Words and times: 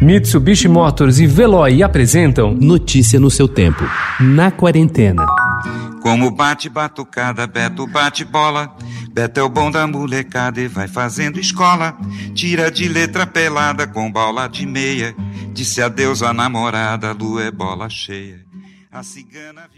Mitsubishi 0.00 0.68
Motors 0.68 1.18
e 1.18 1.26
Veloy 1.26 1.82
apresentam 1.82 2.54
Notícia 2.54 3.18
no 3.18 3.30
seu 3.30 3.48
tempo. 3.48 3.82
Na 4.20 4.50
quarentena. 4.50 5.24
Como 6.02 6.30
bate 6.30 6.68
batucada, 6.68 7.46
Beto 7.46 7.86
bate 7.86 8.24
bola. 8.24 8.76
Beto 9.10 9.40
é 9.40 9.42
o 9.42 9.48
bom 9.48 9.70
da 9.70 9.86
molecada 9.86 10.60
e 10.60 10.68
vai 10.68 10.86
fazendo 10.86 11.40
escola. 11.40 11.96
Tira 12.34 12.70
de 12.70 12.86
letra 12.86 13.26
pelada 13.26 13.86
com 13.86 14.12
bola 14.12 14.46
de 14.46 14.66
meia. 14.66 15.14
Disse 15.52 15.80
adeus 15.80 16.22
à 16.22 16.32
namorada, 16.32 17.12
lua 17.12 17.44
é 17.44 17.50
bola 17.50 17.88
cheia. 17.88 18.45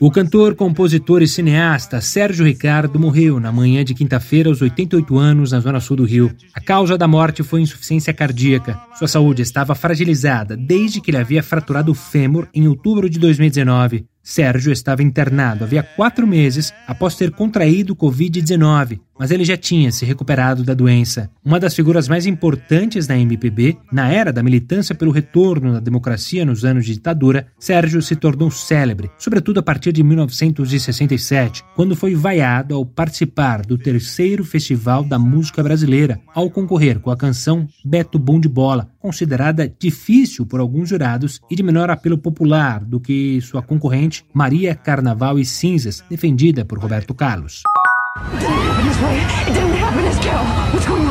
O 0.00 0.10
cantor, 0.10 0.54
compositor 0.54 1.22
e 1.22 1.28
cineasta 1.28 2.00
Sérgio 2.00 2.44
Ricardo 2.44 2.98
morreu 2.98 3.38
na 3.38 3.52
manhã 3.52 3.84
de 3.84 3.94
quinta-feira 3.94 4.48
aos 4.48 4.60
88 4.60 5.18
anos 5.18 5.52
na 5.52 5.60
zona 5.60 5.80
sul 5.80 5.96
do 5.96 6.04
Rio. 6.04 6.34
A 6.52 6.60
causa 6.60 6.98
da 6.98 7.06
morte 7.06 7.42
foi 7.42 7.60
insuficiência 7.60 8.12
cardíaca. 8.12 8.80
Sua 8.98 9.08
saúde 9.08 9.42
estava 9.42 9.74
fragilizada 9.74 10.56
desde 10.56 11.00
que 11.00 11.10
ele 11.10 11.18
havia 11.18 11.42
fraturado 11.42 11.92
o 11.92 11.94
fêmur 11.94 12.48
em 12.52 12.66
outubro 12.66 13.08
de 13.08 13.18
2019. 13.18 14.06
Sérgio 14.22 14.72
estava 14.72 15.02
internado 15.02 15.64
havia 15.64 15.82
quatro 15.82 16.26
meses 16.26 16.72
após 16.86 17.14
ter 17.14 17.30
contraído 17.30 17.94
Covid-19, 17.94 18.98
mas 19.18 19.30
ele 19.30 19.44
já 19.44 19.56
tinha 19.56 19.90
se 19.92 20.04
recuperado 20.04 20.62
da 20.62 20.74
doença. 20.74 21.30
Uma 21.44 21.60
das 21.60 21.74
figuras 21.74 22.08
mais 22.08 22.26
importantes 22.26 23.06
da 23.06 23.16
MPB, 23.18 23.76
na 23.92 24.10
era 24.10 24.32
da 24.32 24.42
militância 24.42 24.94
pelo 24.94 25.10
retorno 25.10 25.72
da 25.72 25.80
democracia 25.80 26.44
nos 26.44 26.64
anos 26.64 26.84
de 26.84 26.94
ditadura, 26.94 27.46
Sérgio 27.58 28.02
se 28.02 28.16
tornou 28.16 28.50
célebre, 28.50 29.10
sobretudo 29.18 29.60
a 29.60 29.62
partir 29.62 29.92
de 29.92 30.02
1967, 30.02 31.64
quando 31.74 31.96
foi 31.96 32.14
vaiado 32.14 32.74
ao 32.74 32.84
participar 32.84 33.64
do 33.64 33.78
terceiro 33.78 34.44
Festival 34.44 35.04
da 35.04 35.18
Música 35.18 35.62
Brasileira, 35.62 36.20
ao 36.34 36.50
concorrer 36.50 36.98
com 37.00 37.10
a 37.10 37.16
canção 37.16 37.68
Beto 37.84 38.18
Bom 38.18 38.40
de 38.40 38.48
Bola, 38.48 38.88
considerada 39.00 39.72
difícil 39.78 40.46
por 40.46 40.60
alguns 40.60 40.88
jurados 40.88 41.40
e 41.50 41.56
de 41.56 41.62
menor 41.62 41.90
apelo 41.90 42.16
popular 42.16 42.84
do 42.84 42.98
que 42.98 43.40
sua 43.42 43.62
concorrente 43.62 44.24
Maria 44.32 44.74
Carnaval 44.74 45.38
e 45.38 45.44
Cinzas, 45.44 46.02
defendida 46.08 46.64
por 46.64 46.78
Roberto 46.78 47.14
Carlos. 47.14 47.62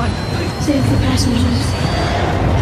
Save 0.04 0.84
the 0.92 0.98
passengers. 0.98 2.53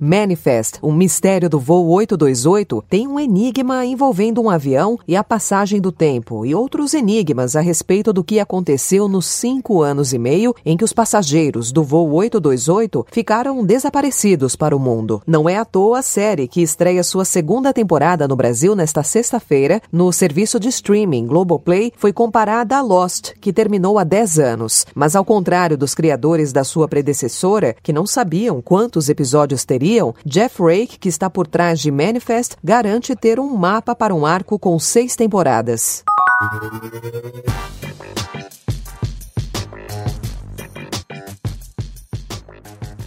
Manifest, 0.00 0.78
o 0.82 0.92
mistério 0.92 1.48
do 1.48 1.60
voo 1.60 1.88
828, 1.90 2.84
tem 2.88 3.06
um 3.06 3.20
enigma 3.20 3.86
envolvendo 3.86 4.42
um 4.42 4.50
avião 4.50 4.98
e 5.06 5.14
a 5.14 5.22
passagem 5.22 5.80
do 5.80 5.92
tempo, 5.92 6.44
e 6.44 6.52
outros 6.52 6.94
enigmas 6.94 7.54
a 7.54 7.60
respeito 7.60 8.12
do 8.12 8.24
que 8.24 8.40
aconteceu 8.40 9.06
nos 9.06 9.26
cinco 9.26 9.82
anos 9.82 10.12
e 10.12 10.18
meio 10.18 10.52
em 10.66 10.76
que 10.76 10.82
os 10.82 10.92
passageiros 10.92 11.70
do 11.70 11.84
voo 11.84 12.12
828 12.12 13.06
ficaram 13.12 13.64
desaparecidos 13.64 14.56
para 14.56 14.76
o 14.76 14.80
mundo. 14.80 15.22
Não 15.26 15.48
é 15.48 15.56
à 15.56 15.64
toa 15.64 16.00
a 16.00 16.02
série 16.02 16.48
que 16.48 16.60
estreia 16.60 17.04
sua 17.04 17.24
segunda 17.24 17.72
temporada 17.72 18.26
no 18.26 18.34
Brasil 18.34 18.74
nesta 18.74 19.04
sexta-feira, 19.04 19.80
no 19.92 20.12
serviço 20.12 20.58
de 20.58 20.68
streaming 20.68 21.26
Globoplay, 21.28 21.92
foi 21.96 22.12
comparada 22.12 22.76
a 22.76 22.82
Lost, 22.82 23.34
que 23.40 23.52
terminou 23.52 23.96
há 23.96 24.02
10 24.02 24.38
anos. 24.40 24.84
Mas 24.92 25.14
ao 25.14 25.24
contrário 25.24 25.78
dos 25.78 25.94
criadores 25.94 26.52
da 26.52 26.64
sua 26.64 26.88
predecessora, 26.88 27.76
que 27.80 27.92
não 27.92 28.04
sabiam 28.04 28.23
sabiam 28.24 28.62
quantos 28.62 29.10
episódios 29.10 29.66
teriam, 29.66 30.14
Jeff 30.24 30.62
Rake, 30.62 30.98
que 30.98 31.10
está 31.10 31.28
por 31.28 31.46
trás 31.46 31.78
de 31.78 31.90
Manifest, 31.90 32.54
garante 32.64 33.14
ter 33.14 33.38
um 33.38 33.54
mapa 33.54 33.94
para 33.94 34.14
um 34.14 34.24
arco 34.24 34.58
com 34.58 34.78
seis 34.78 35.14
temporadas. 35.14 36.02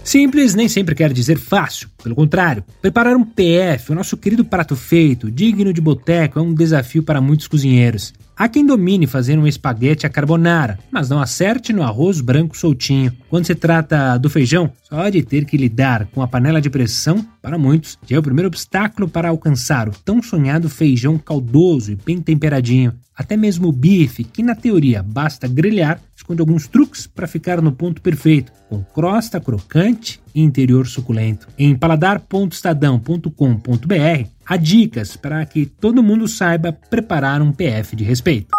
Simples 0.03 0.53
nem 0.53 0.69
sempre 0.69 0.93
quer 0.93 1.11
dizer 1.11 1.39
fácil. 1.39 1.89
Pelo 2.03 2.13
contrário, 2.13 2.63
preparar 2.79 3.15
um 3.15 3.25
PF, 3.25 3.91
o 3.91 3.95
nosso 3.95 4.15
querido 4.17 4.45
prato 4.45 4.75
feito, 4.75 5.31
digno 5.31 5.73
de 5.73 5.81
boteco, 5.81 6.37
é 6.37 6.41
um 6.43 6.53
desafio 6.53 7.01
para 7.01 7.19
muitos 7.19 7.47
cozinheiros. 7.47 8.13
Há 8.39 8.47
quem 8.47 8.63
domine 8.63 9.07
fazer 9.07 9.39
um 9.39 9.47
espaguete 9.47 10.05
à 10.05 10.09
carbonara, 10.09 10.77
mas 10.91 11.09
não 11.09 11.19
acerte 11.19 11.73
no 11.73 11.81
arroz 11.81 12.21
branco 12.21 12.55
soltinho. 12.55 13.11
Quando 13.31 13.47
se 13.47 13.55
trata 13.55 14.15
do 14.19 14.29
feijão, 14.29 14.71
só 14.83 15.09
de 15.09 15.23
ter 15.23 15.43
que 15.43 15.57
lidar 15.57 16.05
com 16.13 16.21
a 16.21 16.27
panela 16.27 16.61
de 16.61 16.69
pressão, 16.69 17.25
para 17.41 17.57
muitos, 17.57 17.97
já 18.07 18.15
é 18.15 18.19
o 18.19 18.21
primeiro 18.23 18.47
obstáculo 18.47 19.09
para 19.09 19.29
alcançar 19.29 19.89
o 19.89 19.91
tão 20.05 20.21
sonhado 20.21 20.69
feijão 20.69 21.17
caldoso 21.17 21.91
e 21.91 21.95
bem 21.95 22.21
temperadinho. 22.21 22.93
Até 23.15 23.35
mesmo 23.35 23.69
o 23.69 23.71
bife, 23.71 24.23
que 24.23 24.43
na 24.43 24.53
teoria 24.53 25.01
basta 25.01 25.47
grelhar, 25.47 25.99
esconde 26.27 26.41
alguns 26.41 26.67
truques 26.67 27.07
para 27.07 27.25
ficar 27.25 27.61
no 27.61 27.71
ponto 27.71 28.01
perfeito, 28.01 28.51
com 28.69 28.83
crosta 28.83 29.39
crocante 29.39 30.19
e 30.35 30.41
interior 30.41 30.85
suculento. 30.85 31.47
Em 31.57 31.73
paladar.estadão.com.br 31.73 34.29
há 34.45 34.57
dicas 34.57 35.15
para 35.15 35.45
que 35.45 35.65
todo 35.65 36.03
mundo 36.03 36.27
saiba 36.27 36.73
preparar 36.73 37.41
um 37.41 37.53
PF 37.53 37.95
de 37.95 38.03
respeito. 38.03 38.49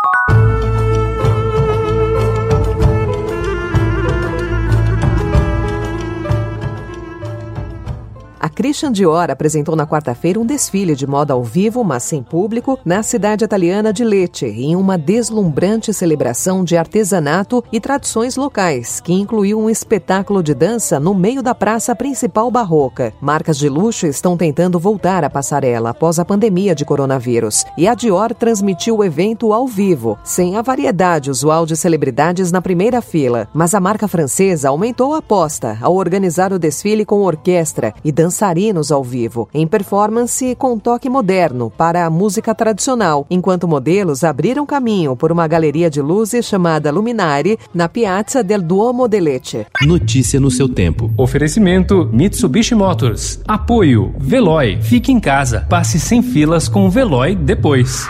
Christian 8.59 8.91
Dior 8.91 9.31
apresentou 9.31 9.77
na 9.77 9.87
quarta-feira 9.87 10.41
um 10.41 10.45
desfile 10.45 10.97
de 10.97 11.07
moda 11.07 11.33
ao 11.33 11.45
vivo, 11.45 11.85
mas 11.85 12.03
sem 12.03 12.25
público, 12.25 12.77
na 12.85 13.05
cidade 13.05 13.45
italiana 13.45 13.93
de 13.93 14.03
Lecce, 14.03 14.47
em 14.47 14.75
uma 14.75 14.99
deslumbrante 14.99 15.95
celebração 15.95 16.65
de 16.65 16.77
artesanato 16.77 17.63
e 17.71 17.79
tradições 17.79 18.35
locais, 18.35 18.99
que 18.99 19.13
incluiu 19.13 19.61
um 19.61 19.71
espetáculo 19.71 20.43
de 20.43 20.55
dança 20.55 20.99
no 20.99 21.15
meio 21.15 21.41
da 21.41 21.55
praça 21.55 21.95
principal 21.95 22.51
barroca. 22.51 23.15
Marcas 23.21 23.57
de 23.57 23.69
luxo 23.69 24.09
estão 24.09 24.37
tentando 24.37 24.77
voltar 24.77 25.23
à 25.23 25.31
passarela 25.31 25.91
após 25.91 26.19
a 26.19 26.25
pandemia 26.25 26.75
de 26.75 26.85
coronavírus, 26.85 27.65
e 27.77 27.87
a 27.87 27.95
Dior 27.95 28.35
transmitiu 28.35 28.97
o 28.97 29.05
evento 29.05 29.53
ao 29.53 29.69
vivo, 29.69 30.19
sem 30.25 30.57
a 30.57 30.63
variedade 30.63 31.31
usual 31.31 31.65
de 31.65 31.77
celebridades 31.77 32.51
na 32.51 32.61
primeira 32.61 33.01
fila. 33.01 33.47
Mas 33.55 33.73
a 33.73 33.79
marca 33.79 34.09
francesa 34.09 34.71
aumentou 34.71 35.15
a 35.15 35.19
aposta 35.19 35.79
ao 35.81 35.95
organizar 35.95 36.53
o 36.53 36.59
desfile 36.59 37.05
com 37.05 37.23
orquestra 37.23 37.95
e 38.05 38.11
dança 38.11 38.48
dançarinos 38.49 38.91
ao 38.91 39.05
vivo, 39.05 39.49
em 39.53 39.67
performance 39.67 40.55
com 40.57 40.79
toque 40.79 41.09
moderno 41.09 41.71
para 41.77 42.07
a 42.07 42.11
música 42.11 42.55
tradicional, 42.55 43.27
enquanto 43.29 43.69
modelos 43.69 44.25
abriram 44.25 44.65
caminho 44.65 45.15
por 45.15 45.31
uma 45.31 45.47
galeria 45.47 45.91
de 45.91 46.01
luzes 46.01 46.47
chamada 46.47 46.91
Luminari 46.91 47.59
na 47.75 47.89
Piazza 47.89 48.43
del 48.43 48.63
Duomo 48.63 49.07
de 49.07 49.21
Lecce. 49.21 49.67
Notícia 49.83 50.41
no 50.41 50.51
seu 50.51 50.69
tempo. 50.69 51.11
Oferecimento 51.17 52.09
Mitsubishi 52.13 52.75
Motors. 52.75 53.41
Apoio 53.47 54.15
Veloy. 54.19 54.81
Fique 54.81 55.13
em 55.13 55.21
casa. 55.21 55.67
Passe 55.69 56.01
sem 56.01 56.23
filas 56.23 56.69
com 56.69 56.87
o 56.87 56.91
Veloy 56.91 57.35
depois. 57.35 58.09